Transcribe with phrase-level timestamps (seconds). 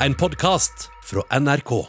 [0.00, 1.84] en podkast fra NRK.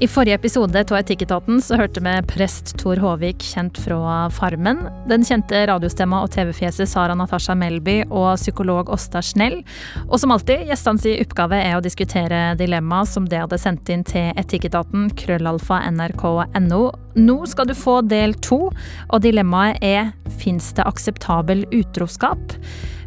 [0.00, 5.24] I forrige episode av Etikketaten så hørte vi prest Tor Håvik, kjent fra Farmen, den
[5.28, 9.58] kjente radiostemma og TV-fjeset Sara Natasha Melby og psykolog Åsta Snell.
[10.06, 14.32] Og som alltid, gjestene oppgave er å diskutere dilemma som det hadde sendt inn til
[14.40, 16.84] Etikketaten, krøllalfa nrk.no.
[17.20, 18.62] Nå skal du få del to,
[19.10, 22.56] og dilemmaet er fins det akseptabel utroskap?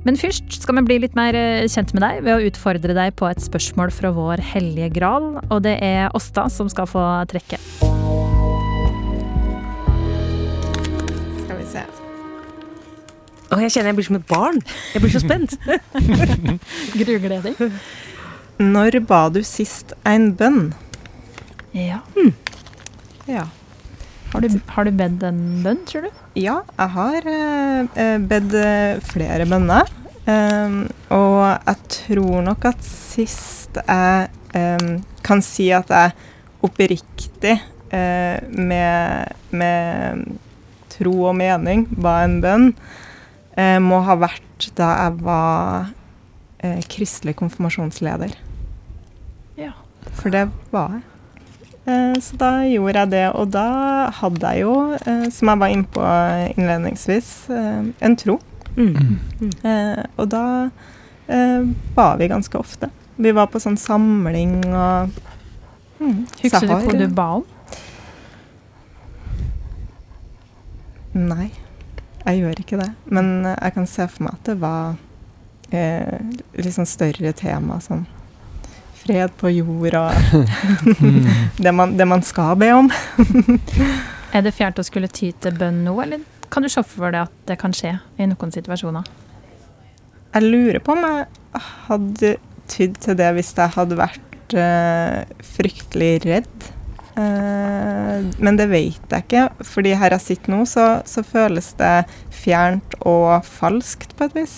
[0.03, 3.13] Men først skal vi bli litt mer eh, kjent med deg ved å utfordre deg
[3.19, 7.59] på et spørsmål fra vår hellige gral, og det er Åsta som skal få trekke.
[11.39, 11.85] Skal vi se.
[13.47, 14.59] Å, jeg kjenner jeg blir som et barn.
[14.91, 15.55] Jeg blir så spent.
[16.99, 17.55] Grugledig.
[18.59, 20.73] Når ba du sist en bønn?
[21.73, 22.03] Ja.
[23.29, 23.47] Ja.
[24.33, 26.21] Har du, har du bedt en bønn, tror du?
[26.41, 29.91] Ja, jeg har eh, eh, bedt eh, flere bønner.
[30.23, 36.13] Um, og jeg tror nok at sist jeg um, kan si at jeg
[36.63, 37.57] oppriktig
[37.91, 40.23] uh, med, med
[40.95, 42.69] tro og mening ba en bønn,
[43.59, 45.91] uh, må ha vært da jeg var
[46.63, 48.37] uh, kristelig konfirmasjonsleder.
[49.59, 49.75] Ja.
[50.15, 51.09] For det var jeg.
[51.85, 53.67] Eh, så da gjorde jeg det, og da
[54.21, 56.03] hadde jeg jo, eh, som jeg var innpå
[56.55, 58.39] innledningsvis, eh, en tro.
[58.77, 59.19] Mm.
[59.63, 60.45] Eh, og da
[61.27, 62.89] eh, ba vi ganske ofte.
[63.15, 65.11] Vi var på sånn samling og
[65.99, 67.43] mm, Husker du hvor hva du ba om?
[71.13, 71.51] Nei,
[72.23, 72.89] jeg gjør ikke det.
[73.05, 74.95] Men jeg kan se for meg at det var
[75.75, 78.07] eh, litt sånn større tema, sånn
[79.03, 80.11] fred på jord og
[81.63, 82.91] det, man, det man skal be om.
[84.33, 86.23] Er det fjernt å skulle ty til bønn nå, eller
[86.53, 89.05] kan du se for deg at det kan skje i noen situasjoner?
[90.33, 91.25] Jeg lurer på om jeg
[91.87, 92.35] hadde
[92.69, 96.69] tydd til det hvis jeg hadde vært uh, fryktelig redd.
[97.13, 101.95] Uh, men det vet jeg ikke, fordi her jeg sitter nå, så, så føles det
[102.33, 104.57] fjernt og falskt på et vis.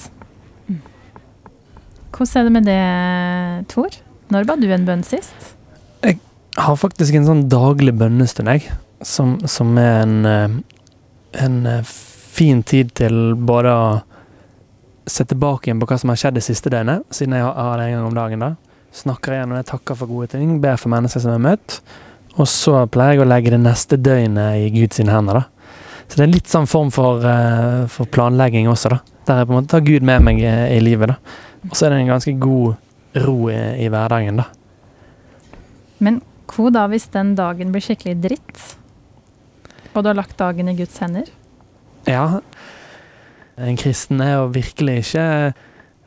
[2.16, 4.00] Hvordan er det med det, Tor?
[4.34, 5.54] Når ba du en bønn sist?
[6.02, 6.18] Jeg
[6.58, 8.70] har faktisk en sånn daglig bønnestund, jeg.
[9.06, 10.54] Som, som er en, eh,
[11.44, 13.90] en eh, fin tid til både å
[15.06, 17.86] se tilbake igjen på hva som har skjedd det siste døgnet, siden jeg har- det
[17.90, 18.40] en gang om dagen.
[18.40, 18.56] da.
[18.94, 21.82] Snakker når jeg takker for gode ting, ber for mennesker som jeg har møtt.
[22.38, 25.34] Og så pleier jeg å legge det neste døgnet i Guds hender.
[25.34, 25.46] da.
[26.08, 29.00] Så det er litt sånn form for, eh, for planlegging også, da.
[29.26, 31.08] Der jeg på en måte tar Gud med meg i livet.
[31.08, 31.16] da.
[31.66, 32.78] Og så er det en ganske god
[33.24, 34.50] ro i, i hverdagen, da.
[36.04, 36.22] Men
[36.52, 38.64] hva da hvis den dagen blir skikkelig dritt,
[39.96, 41.30] og du har lagt dagen i Guds hender?
[42.10, 42.42] Ja.
[43.56, 45.26] En kristen er jo virkelig ikke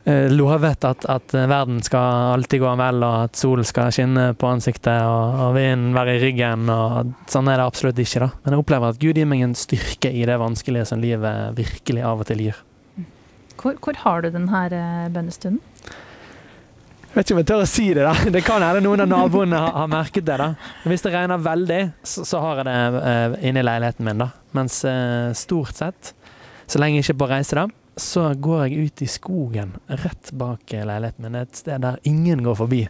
[0.05, 4.51] eh, lovet at, at verden skal alltid gå vel, og at solen skal skinne på
[4.51, 6.69] ansiktet og, og vinden være i ryggen.
[6.69, 8.27] og Sånn er det absolutt ikke.
[8.27, 8.31] da.
[8.43, 12.05] Men jeg opplever at Gud gir meg en styrke i det vanskelige som livet virkelig
[12.05, 12.61] av og til gir.
[13.59, 15.59] Hvor, hvor har du denne eh, bønnestunden?
[17.09, 18.03] Jeg vet ikke om jeg tør å si det.
[18.05, 18.13] da.
[18.35, 20.35] Det kan hende noen av naboene har, har merket det.
[20.37, 20.51] da.
[20.83, 24.21] Men Hvis det regner veldig, så, så har jeg det uh, inne i leiligheten min.
[24.21, 24.29] da.
[24.53, 26.13] Mens uh, stort sett,
[26.69, 27.65] så lenge jeg ikke er på reise, da,
[27.99, 31.33] så går jeg ut i skogen rett bak eh, leiligheten min.
[31.33, 32.83] Det er et sted der ingen går forbi.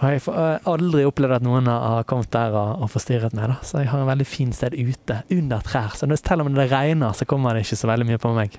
[0.00, 3.52] Og jeg har aldri opplevd at noen har kommet der og, og forstyrret meg.
[3.52, 3.60] da.
[3.60, 5.92] Så jeg har en veldig fint sted ute, under trær.
[6.00, 8.56] Så når, selv om det regner, så kommer det ikke så veldig mye på meg.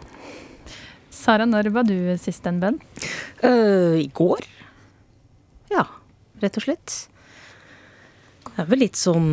[1.15, 2.77] Sara, når var du sist en bønn?
[3.41, 4.45] Uh, I går.
[5.75, 5.85] Ja,
[6.43, 6.95] rett og slett.
[8.45, 9.29] Det er vel litt sånn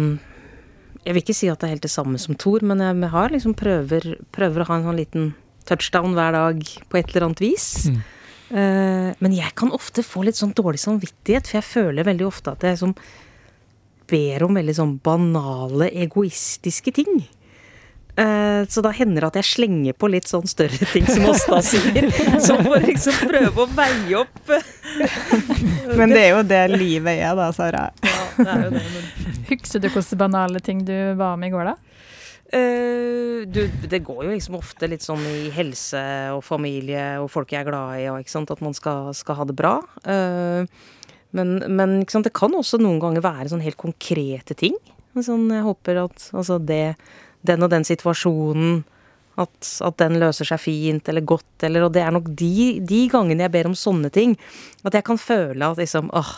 [1.04, 3.32] Jeg vil ikke si at det er helt det samme som Thor, men jeg har
[3.34, 5.30] liksom prøver, prøver å ha en sånn liten
[5.66, 7.66] touchdown hver dag på et eller annet vis.
[7.90, 8.00] Mm.
[8.52, 12.54] Uh, men jeg kan ofte få litt sånn dårlig samvittighet, for jeg føler veldig ofte
[12.54, 12.94] at jeg som
[14.10, 17.24] ber om veldig sånn banale, egoistiske ting.
[18.12, 21.62] Eh, så da hender det at jeg slenger på litt sånn større ting, som Åsta
[21.70, 22.10] sier.
[22.44, 24.52] Som for liksom prøve å veie opp
[25.98, 27.86] Men det er jo det livet er, da, Sara.
[28.04, 29.08] Ja, det er jo det, men
[29.48, 31.78] Husker du hvilke banale ting du var med i går, da?
[32.52, 36.02] Uh, du, det går jo liksom ofte litt sånn i helse
[36.34, 39.40] og familie og folk jeg er glad i, og ikke sant, at man skal, skal
[39.40, 39.78] ha det bra.
[40.04, 40.68] Uh,
[41.32, 44.76] men men ikke sant, det kan også noen ganger være sånn helt konkrete ting.
[45.16, 46.94] Sånn, jeg håper at altså det,
[47.46, 48.82] den og den situasjonen
[49.40, 53.04] at, at den løser seg fint eller godt, eller Og det er nok de, de
[53.12, 54.36] gangene jeg ber om sånne ting,
[54.84, 56.34] at jeg kan føle at liksom åh,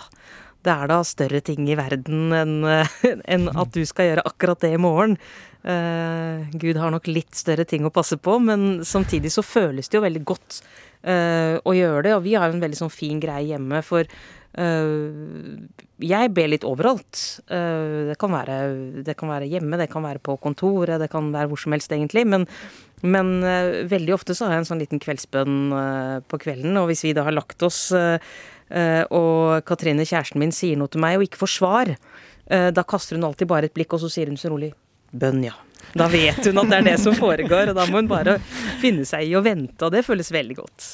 [0.65, 2.55] det er da større ting i verden enn
[3.35, 5.19] en at du skal gjøre akkurat det i morgen.
[5.65, 9.99] Uh, Gud har nok litt større ting å passe på, men samtidig så føles det
[9.99, 10.61] jo veldig godt
[11.09, 12.17] uh, å gjøre det.
[12.17, 14.09] Og vi har en veldig sånn fin greie hjemme, for
[14.55, 17.21] jeg ber litt overalt.
[17.49, 18.59] det, kan være,
[19.07, 21.93] det kan være hjemme, det kan være på kontoret, det kan være hvor som helst
[21.95, 22.23] egentlig.
[22.31, 22.47] Men,
[23.03, 23.33] men
[23.91, 25.59] veldig ofte så har jeg en sånn liten kveldsbønn
[26.31, 30.93] på kvelden, og hvis vi da har lagt oss og Katrine, kjæresten min, sier noe
[30.93, 31.95] til meg og ikke får svar,
[32.47, 34.71] da kaster hun alltid bare et blikk, og så sier hun så rolig
[35.15, 35.55] Bønn, ja.
[35.93, 38.39] Da vet hun at det er det som foregår, og da må hun bare
[38.83, 40.91] finne seg i å vente, og det føles veldig godt.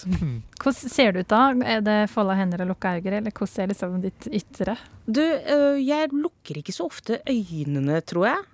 [0.61, 1.43] Hvordan ser det ut da?
[1.77, 4.79] Er det folda hender og lukka øyne, eller hvordan er liksom ditt ytre?
[5.07, 8.49] Du, jeg lukker ikke så ofte øynene, tror jeg.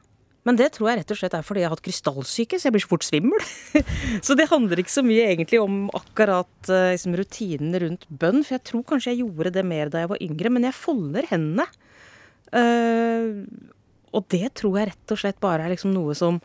[0.47, 2.75] Men det tror jeg rett og slett er fordi jeg har hatt krystallsyke, så jeg
[2.77, 3.47] blir så fort svimmel.
[4.27, 8.67] så det handler ikke så mye egentlig om akkurat liksom, rutinen rundt bønn, for jeg
[8.71, 11.67] tror kanskje jeg gjorde det mer da jeg var yngre, men jeg folder hendene.
[12.55, 13.43] Uh,
[14.15, 16.41] og det tror jeg rett og slett bare er liksom noe som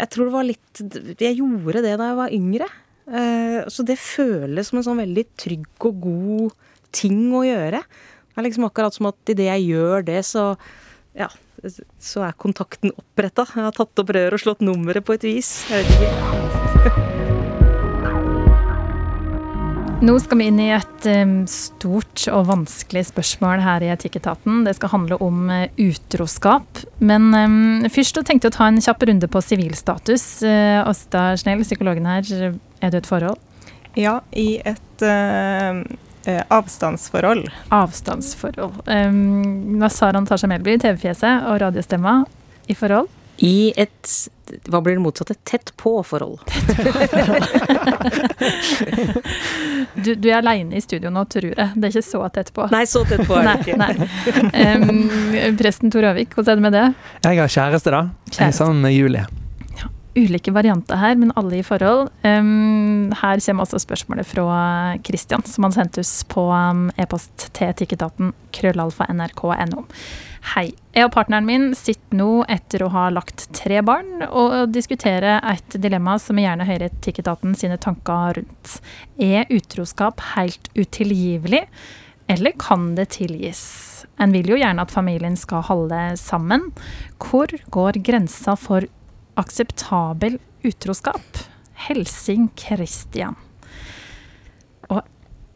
[0.00, 0.82] Jeg tror det var litt
[1.20, 2.68] Jeg gjorde det da jeg var yngre.
[3.10, 6.54] Uh, så det føles som en sånn veldig trygg og god
[6.94, 7.82] ting å gjøre.
[8.30, 10.54] Det er liksom akkurat som at idet jeg gjør det, så
[11.18, 11.28] ja,
[11.98, 13.48] så er kontakten oppretta.
[13.50, 15.54] Jeg har tatt opp røret og slått nummeret på et vis.
[15.70, 16.10] Jeg vet
[16.86, 17.09] ikke.
[20.00, 21.06] Nå skal vi inn i et
[21.52, 24.62] stort og vanskelig spørsmål her i Etikketaten.
[24.64, 26.80] Det skal handle om uh, utroskap.
[27.04, 27.28] Men
[27.92, 30.24] først tenkte jeg å ta en kjapp runde på sivilstatus.
[30.88, 32.24] Åsta Snell, psykologen her,
[32.80, 33.36] er du et forhold?
[33.92, 35.84] Ja, i et uh,
[36.48, 37.50] avstandsforhold.
[37.68, 38.80] Avstandsforhold.
[38.88, 42.22] Um, Sara Natasha Melby, TV-fjeset og radiostemma
[42.72, 43.12] i forhold?
[43.40, 44.08] I et
[44.68, 45.34] Hva blir det motsatte?
[45.48, 46.40] Tett på-forhold.
[49.94, 51.68] du, du, er aleine i studio nå, tror jeg.
[51.76, 52.66] Det er ikke så tett på.
[52.72, 53.76] Nei, så tett på er det ikke.
[54.50, 56.86] Um, presten Tor Øvik, hvordan er det med det?
[57.28, 58.02] Jeg har kjæreste, da.
[58.26, 58.42] Kjæreste.
[58.42, 59.24] Jeg er sammen med Julie.
[59.78, 59.86] Ja,
[60.18, 62.10] ulike varianter her, men alle i forhold.
[62.26, 67.70] Um, her kommer også spørsmålet fra Christian, som han sendte oss på um, e-post til
[67.70, 69.86] etikketaten krøllalfa nrk.no.
[70.40, 70.70] Hei.
[70.96, 75.76] Jeg og partneren min sitter nå etter å ha lagt tre barn og diskuterer et
[75.78, 78.72] dilemma som jeg gjerne hører Tikketaten sine tanker rundt.
[79.20, 81.66] Er utroskap helt utilgivelig,
[82.32, 83.60] eller kan det tilgis?
[84.16, 86.70] En vil jo gjerne at familien skal holde sammen.
[87.20, 88.88] Hvor går grensa for
[89.40, 91.44] akseptabel utroskap?
[91.86, 93.36] Helsing Christian.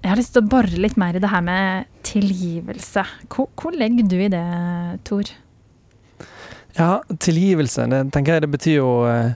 [0.04, 3.06] Jeg har lyst til å bore litt mer i det her med tilgivelse.
[3.32, 4.44] Hvor, hvor legger du i det,
[5.08, 5.30] Tor?
[6.76, 9.30] Ja, tilgivelse, det tenker jeg det betyr jo eh,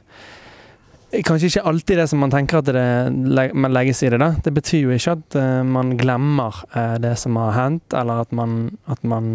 [1.24, 4.18] Kanskje ikke alltid det som man tenker at det man legges i det.
[4.20, 4.34] da.
[4.44, 8.34] Det betyr jo ikke at uh, man glemmer uh, det som har hendt, eller at
[8.36, 8.58] man,
[8.92, 9.30] at man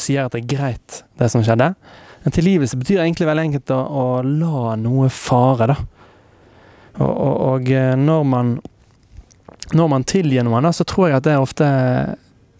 [0.00, 1.68] sier at det er greit, det som skjedde.
[2.24, 5.76] Men tilgivelse betyr egentlig veldig enkelt å, å la noe fare, da.
[6.96, 7.70] Og, og, og
[8.00, 8.56] når man
[9.74, 11.66] når man tilgir noen, så tror jeg at det ofte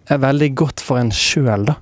[0.07, 1.77] er veldig godt for en sjøl, da.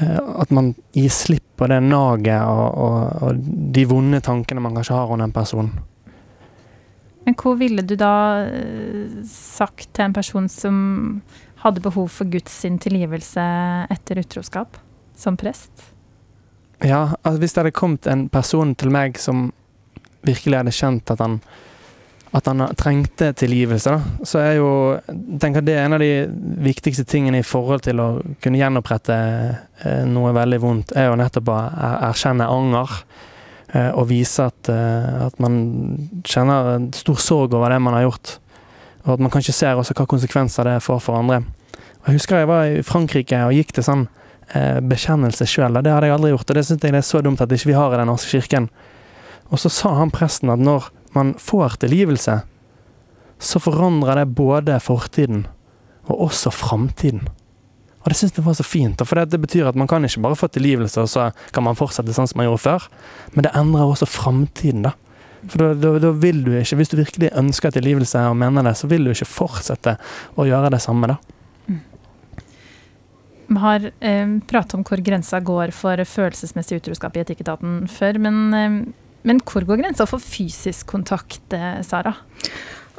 [0.00, 3.40] Eh, at man gir slipp på det naget og, og, og,
[3.74, 5.70] de vonde tankene man kanskje har om en person.
[7.26, 10.76] Men hvor ville du da eh, sagt til en person som
[11.60, 13.46] hadde behov for Guds tilgivelse
[13.92, 14.78] etter utroskap,
[15.14, 15.90] som prest?
[16.80, 19.50] Ja, altså hvis det hadde kommet en person til meg som
[20.24, 21.40] virkelig hadde kjent at han
[22.30, 24.70] at han trengte tilgivelse, da, så er jo
[25.42, 26.28] tenker det er en av de
[26.62, 28.08] viktigste tingene i forhold til å
[28.42, 31.58] kunne gjenopprette eh, noe veldig vondt, er jo nettopp å
[32.10, 33.00] erkjenne anger.
[33.70, 35.58] Eh, og vise at, eh, at, man
[36.26, 38.36] kjenner stor sorg over det man har gjort.
[39.06, 41.42] Og at man kanskje ser også hva konsekvenser det får for andre.
[42.06, 44.08] Jeg husker jeg var i Frankrike og gikk til sånn
[44.50, 45.76] bekjennelse sjøl.
[45.78, 47.68] Det hadde jeg aldri gjort, og det syns jeg det er så dumt at ikke
[47.70, 48.66] vi har i Den norske kirken.
[49.54, 52.40] Og så sa han presten at når man får tilgivelse,
[53.40, 55.46] så forandrer det både fortiden
[56.10, 57.28] og også framtiden.
[58.00, 60.38] Og det syns jeg var så fint, for det, betyr at man kan ikke bare
[60.38, 62.86] få tilgivelse, og så kan man fortsette sånn som man gjorde før,
[63.34, 64.94] men det endrer også framtiden, da.
[65.40, 68.74] For da, da, da, vil du ikke, hvis du virkelig ønsker tilgivelse og mener det,
[68.76, 69.96] så vil du ikke fortsette
[70.36, 71.20] å gjøre det samme, da.
[73.50, 78.36] Vi har eh, pratet om hvor grensa går for følelsesmessig utroskap i Etikketaten før, men
[78.54, 78.76] eh,
[79.28, 82.14] men hvor går grensa for fysisk kontakt, eh, Sara?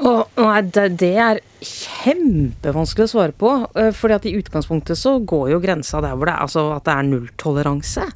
[0.01, 0.61] Og, nei,
[0.97, 3.53] det, er kjempevanskelig å svare på.
[3.77, 6.95] Eh, fordi at i utgangspunktet så går jo grensa der hvor det altså at det
[6.95, 8.07] er nulltoleranse.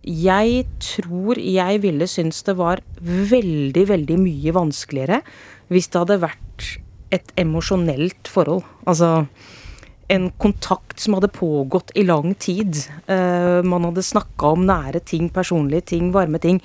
[0.00, 5.20] Jeg tror jeg ville synes det var veldig, veldig mye vanskeligere
[5.68, 6.68] hvis det hadde vært
[7.12, 8.64] et emosjonelt forhold.
[8.88, 9.26] Altså
[10.10, 12.80] en kontakt som hadde pågått i lang tid.
[13.06, 16.58] Uh, man hadde snakka om nære ting, personlige ting, varme ting.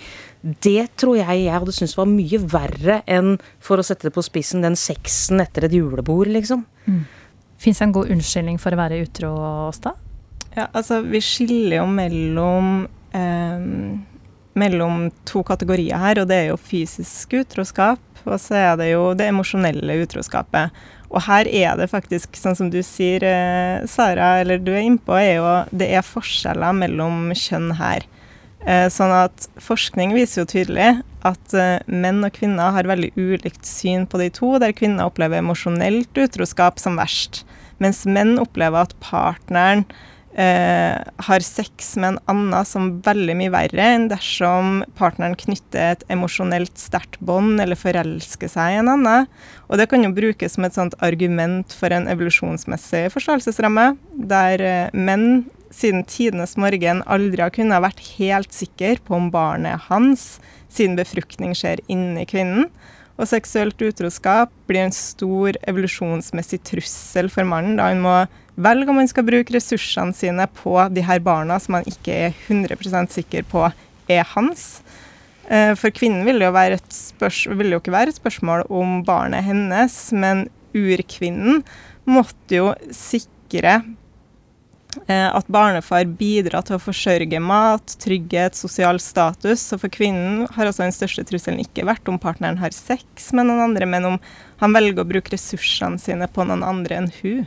[0.45, 4.23] Det tror jeg jeg hadde syntes var mye verre enn, for å sette det på
[4.25, 6.65] spissen, den sexen etter et julebord, liksom.
[6.85, 7.05] Mm.
[7.61, 9.31] Fins det en god unnskyldning for å være utro,
[9.69, 9.95] Åsta?
[10.55, 12.85] Ja, altså vi skiller jo mellom
[13.15, 13.65] eh,
[14.55, 19.09] mellom to kategorier her, og det er jo fysisk utroskap, og så er det jo
[19.17, 20.73] det emosjonelle utroskapet.
[21.11, 25.15] Og her er det faktisk, sånn som du sier, eh, Sara, eller du er innpå,
[25.19, 28.07] er jo det er forskjeller mellom kjønn her.
[28.65, 30.89] Eh, sånn at forskning viser jo tydelig
[31.25, 35.41] at eh, menn og kvinner har veldig ulikt syn på de to, der kvinner opplever
[35.41, 37.43] emosjonelt utroskap som verst,
[37.77, 39.85] mens menn opplever at partneren
[40.33, 46.05] eh, har sex med en annen som veldig mye verre enn dersom partneren knytter et
[46.11, 49.29] emosjonelt sterkt bånd eller forelsker seg i en annen.
[49.69, 53.91] Og det kan jo brukes som et sånt argument for en evolusjonsmessig forståelsesramme,
[54.29, 59.75] der eh, menn siden tidenes morgen aldri har kunnet vært helt sikker på om barnet
[59.75, 60.37] er hans,
[60.71, 62.69] siden befruktning skjer inni kvinnen.
[63.15, 68.15] Og seksuelt utroskap blir en stor evolusjonsmessig trussel for mannen, da han må
[68.59, 72.35] velge om han skal bruke ressursene sine på de her barna som han ikke er
[72.47, 73.63] 100 sikker på
[74.11, 74.83] er hans.
[75.47, 79.97] Eh, for kvinnen vil det, jo vil jo ikke være et spørsmål om barnet hennes,
[80.11, 81.63] men urkvinnen
[82.09, 83.79] måtte jo sikre
[85.07, 89.63] at barnefar bidrar til å forsørge mat, trygghet, sosial status.
[89.71, 93.49] Så for kvinnen har altså den største trusselen ikke vært om partneren har sex med
[93.49, 94.17] noen andre, men om
[94.61, 97.45] han velger å bruke ressursene sine på noen andre enn hun.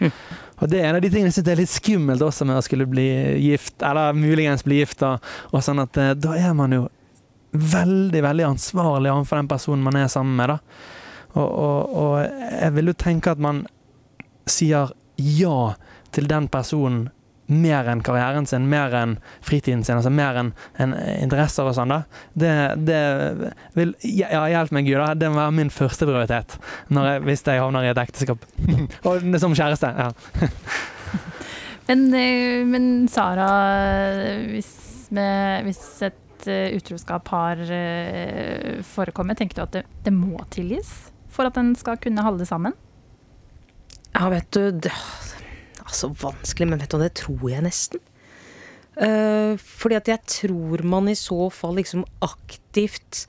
[0.00, 0.12] Hm.
[0.56, 2.64] Og Det er en av de tingene jeg synes er litt skummelt også med å
[2.64, 3.06] skulle bli
[3.44, 5.00] gift, eller muligens bli gift.
[5.02, 5.16] Da,
[5.52, 6.86] og sånn at eh, da er man jo
[7.56, 10.54] veldig veldig ansvarlig overfor den personen man er sammen med.
[10.54, 10.58] da.
[11.36, 13.64] Og, og, og jeg vil jo tenke at man
[14.48, 15.74] sier ja
[16.16, 17.06] til den personen
[17.46, 20.50] mer enn karrieren sin, mer enn fritiden sin, altså mer enn
[20.82, 22.00] en interesser og sånn, da.
[22.34, 22.52] Det,
[22.88, 23.00] det
[23.76, 25.12] vil Ja, hjelp meg, Gud, da.
[25.14, 26.56] Det må være min første prioritet
[26.90, 28.42] jeg, hvis jeg havner i et ekteskap.
[29.06, 29.92] og som kjæreste.
[29.94, 30.10] ja.
[31.88, 33.50] men, eh, men, Sara,
[34.50, 34.72] hvis,
[35.14, 41.12] med, hvis et uh, utroskap har uh, forekommet, tenker du at det, det må tilgis
[41.30, 42.74] for at en skal kunne holde sammen?
[44.16, 44.94] Ja, vet du det,
[45.86, 48.02] Altså, vanskelig, men vet du det tror jeg nesten.
[48.96, 53.26] Uh, fordi at jeg tror man i så fall liksom aktivt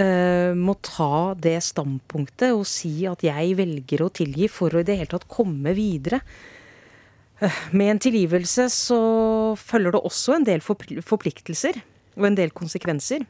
[0.00, 4.88] uh, må ta det standpunktet og si at jeg velger å tilgi for å i
[4.88, 6.22] det hele tatt komme videre.
[7.42, 9.00] Uh, med en tilgivelse så
[9.60, 11.82] følger det også en del forpliktelser
[12.16, 13.28] og en del konsekvenser.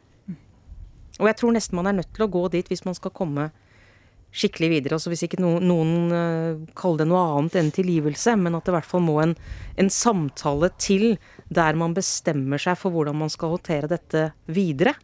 [1.18, 3.50] Og jeg tror nesten man er nødt til å gå dit hvis man skal komme
[3.50, 3.63] videre
[4.34, 4.96] skikkelig videre.
[4.98, 8.74] Altså hvis ikke noen, noen uh, kaller det noe annet enn tilgivelse, men at det
[8.74, 9.36] i hvert fall må en,
[9.80, 11.14] en, samtale til
[11.54, 14.96] der man bestemmer seg for hvordan man skal håndtere dette videre.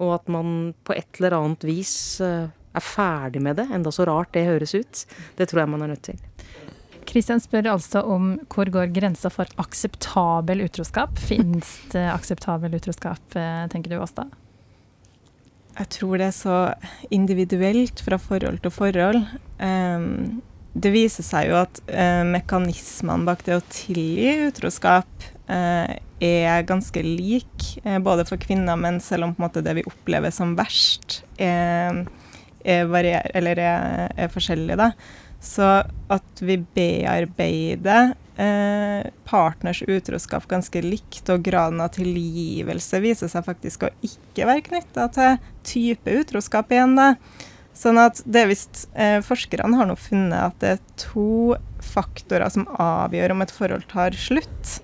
[0.00, 1.92] Og at man på et eller annet vis
[2.24, 5.04] uh, er ferdig med det, enda så rart det høres ut.
[5.36, 6.20] Det tror jeg man er nødt til.
[7.10, 11.18] Kristian spør altså om hvor går grensa for akseptabel utroskap?
[11.18, 14.28] Fins det akseptabel utroskap, eh, tenker du, Åsta?
[15.78, 16.56] Jeg tror det er så
[17.14, 19.22] individuelt fra forhold til forhold.
[19.62, 20.40] Um,
[20.74, 27.02] det viser seg jo at uh, mekanismene bak det å tilgi utroskap uh, er ganske
[27.04, 31.22] like, uh, både for kvinner og menn, selv om måte det vi opplever som verst,
[31.40, 32.04] er,
[32.62, 33.64] er, varier, er,
[34.14, 34.78] er forskjellig.
[34.78, 34.92] Da.
[35.40, 35.66] Så
[36.12, 43.86] at vi bearbeider eh, partners utroskap ganske likt, og graden av tilgivelse viser seg faktisk
[43.86, 46.96] å ikke være knytta til type utroskap igjen.
[46.98, 47.14] da.
[47.76, 52.68] Sånn at det visst, eh, Forskerne har nå funnet at det er to faktorer som
[52.76, 54.80] avgjør om et forhold tar slutt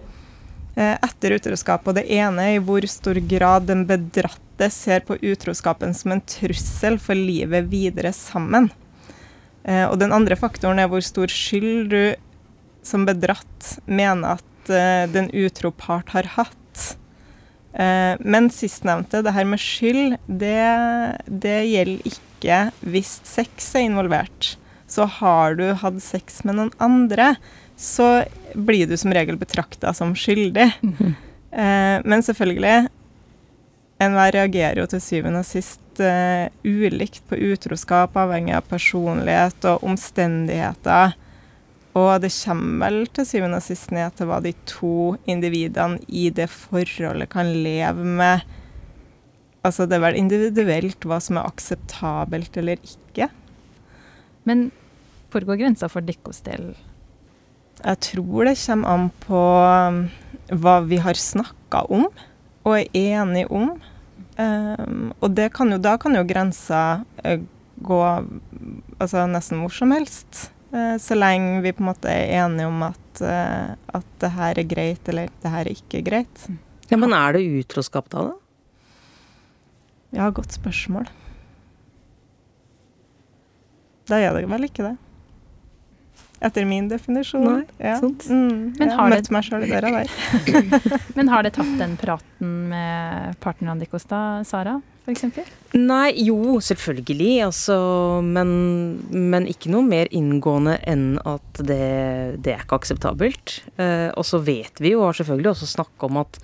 [0.77, 1.87] eh, etter utroskap.
[1.87, 6.25] Og det ene er i hvor stor grad den bedratte ser på utroskapen som en
[6.25, 8.71] trussel for livet videre sammen.
[9.67, 12.01] Eh, og den andre faktoren er hvor stor skyld du
[12.87, 16.87] som bedratt mener at uh, den utro part har hatt.
[17.77, 20.63] Uh, men sistnevnte, det her med skyld, det,
[21.27, 24.55] det, gjelder ikke hvis sex er involvert.
[24.87, 27.35] Så har du hatt sex med noen andre,
[27.77, 28.25] så
[28.55, 30.71] blir du som regel betrakta som skyldig.
[30.81, 31.15] Mm -hmm.
[31.53, 32.89] uh, men selvfølgelig,
[33.99, 35.81] enhver reagerer jo til syvende og sist
[36.65, 41.15] ulikt på utroskap, avhengig av personlighet og omstendigheter.
[41.97, 46.29] Og det kommer vel til syvende og sist ned til hva de to individene i
[46.35, 48.45] det forholdet kan leve med.
[49.65, 53.31] Altså det er vel individuelt hva som er akseptabelt eller ikke.
[54.47, 54.69] Men
[55.33, 56.75] hvor går grensa for deres del?
[57.83, 59.99] Jeg tror det kommer an på um,
[60.63, 62.07] hva vi har snakka om
[62.67, 63.75] og er enige om.
[64.37, 66.83] Um, og det kan jo, da kan jo grensa
[67.25, 67.41] uh,
[67.85, 68.01] gå
[69.01, 70.47] altså, nesten hvor som helst.
[70.77, 74.61] Uh, så lenge vi på en måte er enige om at, uh, at det her
[74.61, 76.49] er greit, eller det her er ikke greit.
[76.91, 78.35] Ja, Men er det utroskap da, da?
[80.17, 81.09] Ja, godt spørsmål.
[84.07, 84.95] Da er det vel ikke det.
[86.45, 87.47] Etter min definisjon.
[87.47, 87.97] Nei, ja.
[88.01, 88.27] sant.
[88.29, 90.13] Mm, Men jeg har har møtt meg sjøl i døra der.
[91.17, 94.77] Men har det tatt den praten med partnerne deres da, Sara,
[95.07, 95.53] f.eks.?
[95.77, 97.77] Nei, jo, selvfølgelig, altså,
[98.25, 98.51] men,
[99.11, 101.83] men ikke noe mer inngående enn at det,
[102.43, 103.59] det er ikke akseptabelt.
[103.79, 106.41] Eh, og så vet vi jo, og har selvfølgelig også snakka om at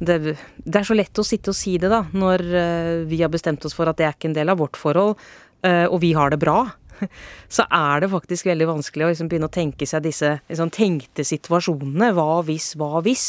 [0.00, 3.32] det, det er så lett å sitte og si det, da, når eh, vi har
[3.32, 5.18] bestemt oss for at det er ikke en del av vårt forhold,
[5.66, 6.62] eh, og vi har det bra.
[7.56, 11.26] Så er det faktisk veldig vanskelig å liksom begynne å tenke seg disse liksom, tenkte
[11.26, 12.14] situasjonene.
[12.16, 13.28] Hva hvis, hva hvis?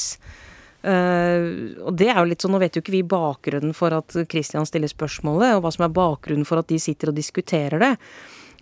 [0.82, 4.16] Eh, og det er jo litt sånn, Nå vet jo ikke vi bakgrunnen for at
[4.32, 7.96] Christian stiller spørsmålet, og hva som er bakgrunnen for at de sitter og diskuterer det.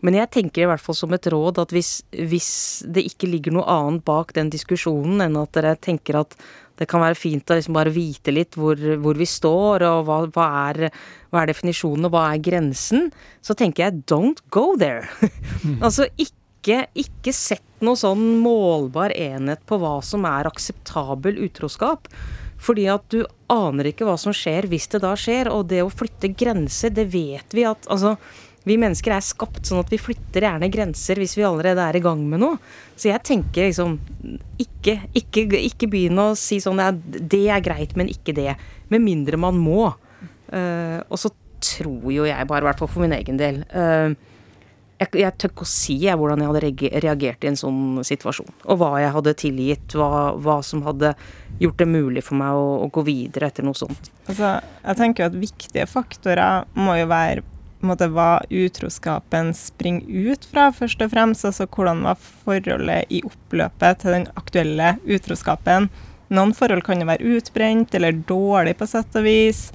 [0.06, 2.50] Men jeg tenker i hvert fall som et råd at hvis, hvis
[2.88, 6.38] det ikke ligger noe annet bak den diskusjonen enn at dere tenker at
[6.80, 10.22] det kan være fint å liksom bare vite litt hvor, hvor vi står, og hva,
[10.32, 10.94] hva, er,
[11.28, 13.10] hva er definisjonen, og hva er grensen,
[13.44, 15.10] så tenker jeg don't go there.
[15.86, 22.10] altså ikke, ikke sett noe sånn målbar enhet på hva som er akseptabel utroskap.
[22.60, 25.92] Fordi at du aner ikke hva som skjer hvis det da skjer, og det å
[25.94, 28.18] flytte grenser, det vet vi at altså
[28.68, 32.04] vi mennesker er skapt sånn at vi flytter gjerne grenser hvis vi allerede er i
[32.04, 32.60] gang med noe.
[33.00, 33.96] Så jeg tenker liksom
[34.60, 38.54] Ikke, ikke, ikke begynn å si sånn det er greit, men ikke det.
[38.92, 39.94] Med mindre man må.
[40.52, 41.32] Uh, og så
[41.64, 44.14] tror jo jeg bare, i hvert fall for min egen del eh,
[45.00, 48.50] jeg, jeg tør ikke å si jeg, hvordan jeg hadde reagert i en sånn situasjon.
[48.68, 51.14] Og hva jeg hadde tilgitt, hva, hva som hadde
[51.60, 54.12] gjort det mulig for meg å, å gå videre etter noe sånt.
[54.28, 57.46] Altså, jeg tenker at viktige faktorer må jo være
[57.86, 61.48] måte, hva utroskapen springer ut fra, først og fremst.
[61.48, 65.88] Altså hvordan var forholdet i oppløpet til den aktuelle utroskapen.
[66.30, 69.70] Noen forhold kan jo være utbrent eller dårlig på sett og vis.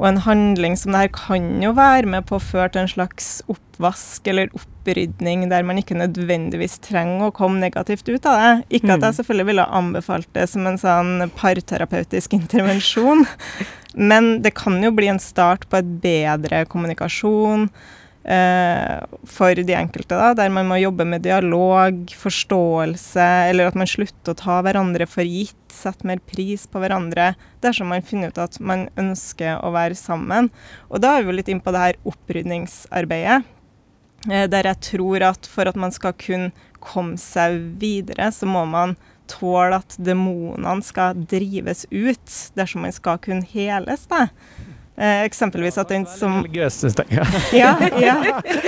[0.00, 2.90] Og en handling som det her kan jo være med på å føre til en
[2.90, 8.52] slags oppvask eller opprydning der man ikke nødvendigvis trenger å komme negativt ut av det.
[8.80, 13.26] Ikke at jeg selvfølgelig ville anbefalt det som en sånn parterapeutisk intervensjon,
[13.94, 17.68] men det kan jo bli en start på et bedre kommunikasjon
[18.22, 24.30] for de enkelte, da, der man må jobbe med dialog, forståelse, eller at man slutter
[24.30, 27.32] å ta hverandre for gitt, sette mer pris på hverandre,
[27.64, 30.52] dersom man finner ut at man ønsker å være sammen.
[30.86, 33.42] Og da er vi litt inn på det her opprydningsarbeidet.
[34.30, 38.62] Eh, der jeg tror at for at man skal kunne komme seg videre, så må
[38.70, 38.94] man
[39.30, 44.06] tåle at demonene skal drives ut dersom man skal kunne heles.
[44.10, 44.28] Da.
[44.96, 47.08] Eh, eksempelvis at den som Religiøs, syns jeg.
[47.62, 48.16] Ja, ja.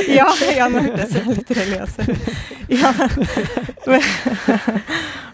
[0.08, 2.28] Ja, ja nå hørtes jeg litt religiøs ut.
[2.72, 2.92] Ja.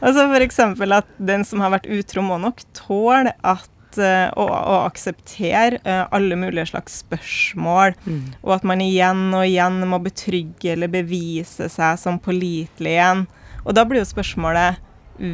[0.01, 4.77] Altså eksempel at den som har vært utro, må nok tåle at eh, å, å
[4.87, 7.93] akseptere eh, alle mulige slags spørsmål,
[8.41, 13.27] og at man igjen og igjen må betrygge eller bevise seg som pålitelig igjen.
[13.67, 14.81] Og da blir jo spørsmålet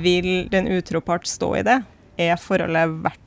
[0.03, 1.79] vil den utro part stå i det?
[2.19, 3.26] Er forholdet verdt?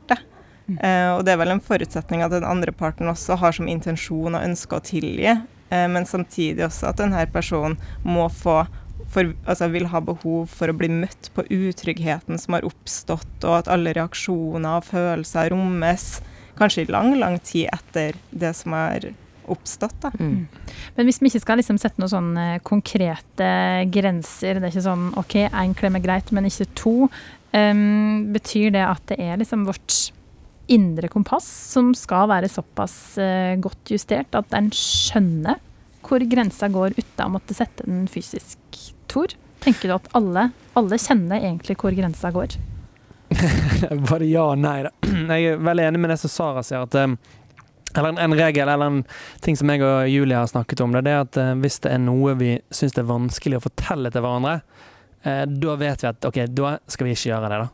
[0.77, 4.36] Eh, og det er vel en forutsetning at den andre parten også har som intensjon
[4.36, 8.63] og ønske å tilgi, eh, men samtidig også at denne personen må få
[9.10, 13.55] for, altså vil ha behov for å bli møtt på utryggheten som har oppstått, og
[13.62, 16.19] at alle reaksjoner og følelser rommes
[16.60, 19.08] kanskje i lang, lang tid etter det som har
[19.49, 20.12] oppstått.
[20.19, 20.45] Mm.
[20.97, 23.49] Men hvis vi ikke skal liksom sette noen sånne konkrete
[23.89, 26.95] grenser, det er ikke sånn OK, én klem er greit, men ikke to,
[27.49, 30.12] Um, betyr det at det er liksom vårt
[30.71, 35.60] indre kompass som skal være såpass eh, godt justert at en skjønner
[36.05, 38.60] hvor grensa går uten å måtte sette den fysisk,
[39.12, 39.34] Tor?
[39.60, 42.55] Tenker du at alle, alle kjenner egentlig hvor grensa går?
[44.10, 44.93] Bare ja og nei, da.
[45.36, 46.88] Jeg er veldig enig med det som Sara sier.
[46.88, 47.17] at um,
[47.95, 49.03] eller en, en regel eller en
[49.41, 52.01] ting som jeg og Julie har snakket om, det, er at eh, hvis det er
[52.03, 54.60] noe vi syns er vanskelig å fortelle til hverandre,
[55.25, 57.69] eh, da vet vi at OK, da skal vi ikke gjøre det, da.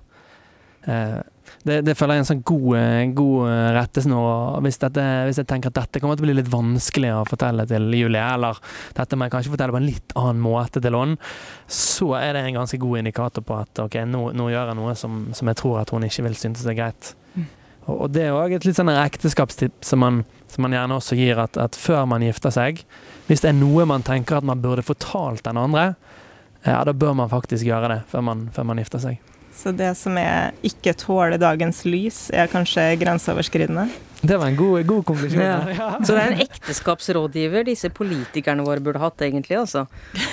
[0.93, 1.17] Eh,
[1.65, 4.59] det, det føler jeg er en sånn god, eh, god eh, rettesnor.
[4.65, 7.67] Hvis, dette, hvis jeg tenker at dette kommer til å bli litt vanskelig å fortelle
[7.69, 8.61] til Julie, eller
[8.97, 11.19] dette må jeg kanskje fortelle på en litt annen måte til henne,
[11.67, 14.97] så er det en ganske god indikator på at OK, nå, nå gjør jeg noe
[14.99, 17.13] som, som jeg tror at hun ikke vil synes er greit.
[17.85, 21.17] Og, og det er òg et litt sånn ekteskapstips som man, som man gjerne også
[21.19, 22.81] gir, at, at før man gifter seg,
[23.29, 25.93] hvis det er noe man tenker at man burde fortalt den andre,
[26.65, 29.34] ja, da bør man faktisk gjøre det før man, før man gifter seg.
[29.55, 33.87] Så det som er ikke tåler dagens lys, er kanskje grenseoverskridende?
[34.25, 35.41] Det var en god, god konklusjon.
[35.41, 35.89] Ja.
[36.01, 39.57] Så det er en ekteskapsrådgiver disse politikerne våre burde hatt, egentlig.
[39.59, 39.85] altså.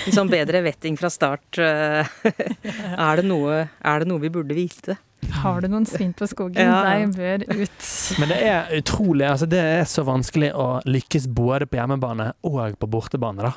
[0.07, 1.45] En sånn bedre vetting fra start.
[1.61, 4.97] eh, er, det noe, er det noe vi burde vite?
[5.43, 6.59] Har du noen svin på skogen?
[6.59, 6.81] Ja.
[6.83, 7.85] De bør ut.
[8.19, 12.75] Men det er utrolig, altså det er så vanskelig å lykkes både på hjemmebane og
[12.79, 13.53] på bortebane, da.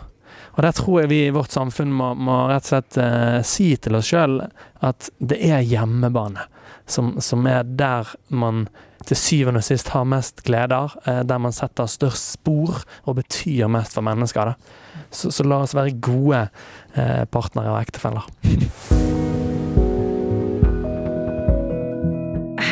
[0.57, 3.70] Og der tror jeg vi i vårt samfunn må, må rett og slett eh, si
[3.81, 4.40] til oss sjøl
[4.87, 6.46] at det er hjemmebane
[6.87, 8.66] som, som er der man
[9.07, 13.70] til syvende og sist har mest gleder, eh, der man setter størst spor og betyr
[13.70, 14.55] mest for mennesker.
[15.11, 16.46] Så, så la oss være gode
[16.94, 18.95] eh, partnere og ektefeller.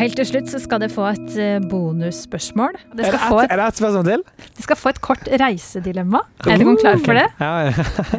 [0.05, 2.75] Helt til slutt så skal dere få et eh, bonusspørsmål.
[2.93, 4.25] Dere Er det skal, få ett et, er det et spørsmål til?
[4.45, 6.21] dere skal få et kort reisedilemma.
[6.45, 7.25] Er dere klar for det?
[7.41, 7.73] Ja, ja.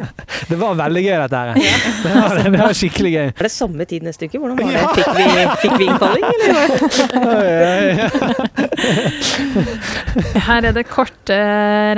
[0.50, 1.54] Det var veldig gøy, dette her.
[2.02, 3.28] Det var, det, det var skikkelig gøy.
[3.30, 4.38] Er det samme tid neste uke?
[4.42, 4.82] Hvordan var det?
[4.96, 5.26] Fikk vi,
[5.62, 6.66] fikk vi innkalling, eller?
[10.48, 11.38] Her er det korte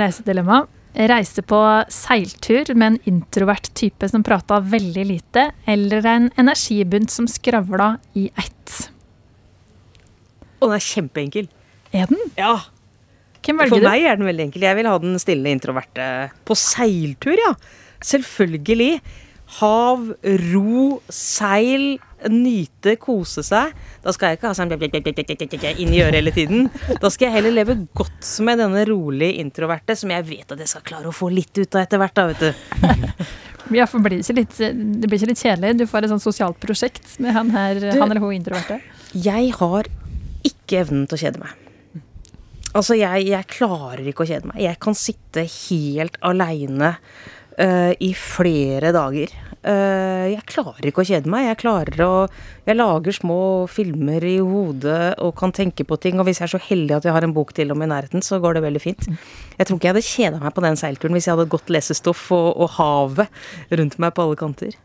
[0.03, 0.61] reisedilemma.
[1.09, 7.25] Reise på seiltur med en introvert type som prata veldig lite, eller en energibunt som
[7.29, 8.89] skravla i ett.
[10.59, 11.47] Å, den er kjempeenkel.
[11.95, 12.19] Er den?
[12.37, 12.53] Ja.
[13.39, 13.87] Hvem For velger du?
[13.87, 14.61] meg er den veldig enkel.
[14.67, 16.05] Jeg vil ha den stille introverte
[16.45, 17.53] på seiltur, ja.
[18.03, 18.99] Selvfølgelig.
[19.59, 20.03] Hav,
[20.51, 21.95] ro, seil,
[22.29, 23.71] nyte, kose seg.
[24.03, 26.67] Da skal jeg ikke ha sånn inn i øret hele tiden.
[27.01, 30.69] Da skal jeg heller leve godt med denne rolig introverte, som jeg vet at jeg
[30.69, 33.25] skal klare å få litt ut av etter hvert, da, vet du.
[33.69, 35.75] Ja, for blir det, litt, det blir ikke litt kjedelig?
[35.77, 38.79] Du får et sånt sosialt prosjekt med han her, Du- han eller hun introverte.
[39.13, 39.85] Jeg har
[40.69, 41.57] ikke evnen til å kjede meg.
[42.77, 44.61] Altså, jeg, jeg klarer ikke å kjede meg.
[44.61, 46.93] Jeg kan sitte helt aleine
[47.57, 49.33] uh, i flere dager.
[49.59, 51.47] Uh, jeg klarer ikke å kjede meg.
[51.49, 52.11] Jeg klarer å
[52.69, 53.39] Jeg lager små
[53.71, 56.21] filmer i hodet og kan tenke på ting.
[56.21, 58.21] Og hvis jeg er så heldig at jeg har en bok til om i nærheten,
[58.21, 59.09] så går det veldig fint.
[59.57, 62.29] Jeg tror ikke jeg hadde kjeda meg på den seilturen hvis jeg hadde godt lesestoff
[62.37, 64.77] og, og havet rundt meg på alle kanter.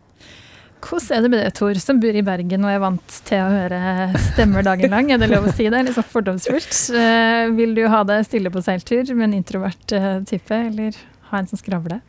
[0.84, 3.52] Hvordan er det med det, Tor, som bor i Bergen og er vant til å
[3.52, 5.08] høre stemmer dagen lang?
[5.14, 5.80] Er det lov å si det?
[5.86, 6.74] Litt sånn fordomsfullt.
[7.00, 10.98] Eh, vil du ha deg stille på seiltur med en introvert eh, type, eller
[11.30, 12.02] ha en som skravler?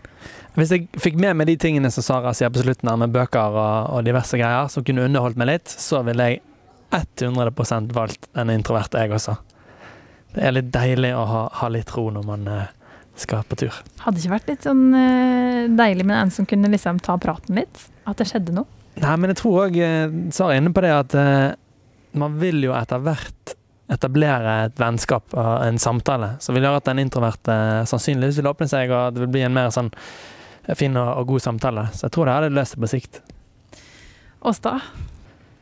[0.55, 3.55] Hvis jeg fikk med meg de tingene som Sara sier på slutten her, med bøker
[3.55, 6.43] og, og diverse greier, som kunne underholdt meg litt, så ville jeg
[6.95, 9.35] 100% valgt en introvert, jeg også.
[10.35, 12.74] Det er litt deilig å ha, ha litt ro når man eh,
[13.19, 13.75] skal på tur.
[14.03, 17.59] Hadde det ikke vært litt sånn eh, deilig med en som kunne liksom ta praten
[17.61, 17.85] litt?
[18.05, 18.67] At det skjedde noe?
[19.01, 19.77] Nei, men jeg tror òg
[20.31, 21.53] Sara er inne på det at eh,
[22.15, 23.55] man vil jo etter hvert
[23.91, 28.49] etablere et vennskap og en samtale som vil gjøre at den introverte eh, sannsynligvis vil
[28.49, 29.91] åpne seg, og det vil bli en mer sånn
[30.73, 31.89] fin og, og god samtale.
[31.93, 33.21] Så jeg tror det hadde løst det på sikt.
[34.45, 34.79] Åsta?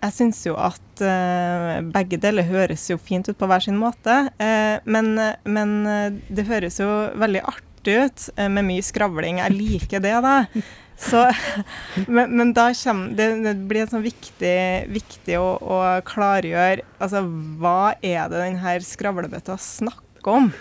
[0.04, 4.26] Jeg syns jo at uh, begge deler høres jo fint ut på hver sin måte.
[4.36, 5.14] Uh, men,
[5.48, 6.90] men eh, det høres jo
[7.20, 9.40] veldig artig ut uh, med mye skravling.
[9.40, 10.36] Jeg liker det, da.
[11.00, 11.24] Så,
[12.16, 14.60] men, men da kommer det, det blir sånn viktig,
[14.92, 17.24] viktig å, å klargjøre altså,
[17.60, 20.52] hva er det denne skravlebøtta snakker om?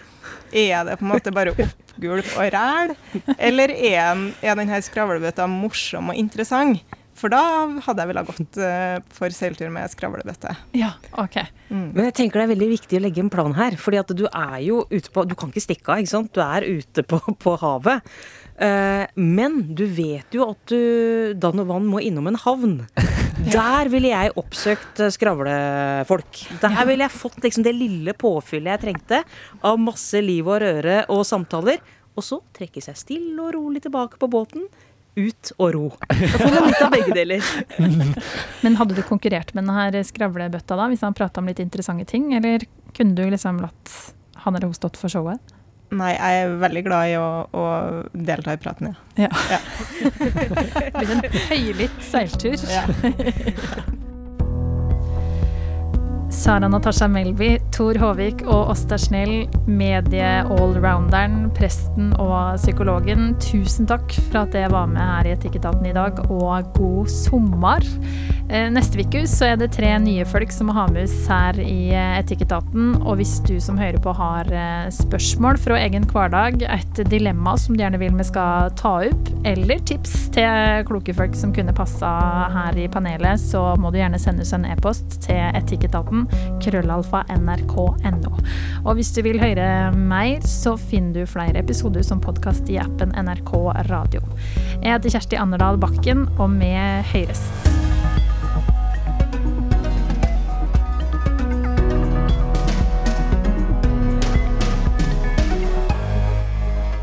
[0.55, 2.95] Er det på en måte bare oppgulp og ræl,
[3.37, 6.81] eller er, er denne skravlebøtta morsom og interessant?
[7.23, 7.41] For da
[7.87, 10.57] hadde jeg villet gått eh, for seiltur med skravlebøtte.
[10.75, 11.39] Ja, OK.
[11.71, 11.93] Mm.
[11.95, 13.79] Men jeg tenker det er veldig viktig å legge en plan her.
[13.79, 16.33] fordi at du er jo ute på Du kan ikke stikke av, ikke sant.
[16.35, 18.11] Du er ute på, på havet.
[18.59, 22.81] Eh, men du vet jo at du dann og vann må innom en havn.
[23.55, 26.45] Der ville jeg oppsøkt eh, skravlefolk.
[26.63, 29.23] Der ville jeg fått liksom det lille påfyllet jeg trengte
[29.63, 31.79] av masse liv og røre og samtaler.
[32.13, 34.67] Og så trekke seg stille og rolig tilbake på båten.
[35.15, 35.87] Ut og ro.
[36.09, 37.49] Da får man litt av begge deler.
[38.65, 42.07] Men hadde du konkurrert med denne her skravlebøtta da, hvis han prata om litt interessante
[42.09, 42.65] ting, eller
[42.97, 43.93] kunne du liksom latt
[44.43, 45.53] han eller hun stått for showet?
[45.93, 47.65] Nei, jeg er veldig glad i å, å
[48.17, 49.29] delta i praten, ja.
[49.29, 52.57] Det blir en høylytt seiltur.
[52.73, 52.87] Ja.
[56.33, 63.35] Sara Natasha Melby, Tor Håvik og Åsta Snell, medie-allrounderen, presten og psykologen.
[63.43, 67.85] Tusen takk for at dere var med her i Etikketaten i dag, og god sommer.
[68.51, 71.57] Eh, neste uke så er det tre nye folk som må ha med oss her
[71.63, 72.95] i eh, Etikketaten.
[73.01, 77.77] Og hvis du som hører på har eh, spørsmål fra egen hverdag, et dilemma som
[77.77, 82.11] du gjerne vil vi skal ta opp, eller tips til kloke folk som kunne passa
[82.53, 86.27] her i panelet, så må du gjerne sende oss en e-post til etikketaten
[86.63, 88.35] krøllalfa nrk.no.
[88.83, 93.15] Og hvis du vil høre mer, så finner du flere episoder som podkast i appen
[93.17, 93.55] NRK
[93.91, 94.25] Radio.
[94.83, 96.75] Jeg heter Kjersti Anderdal Bakken, og vi
[97.15, 97.49] høres.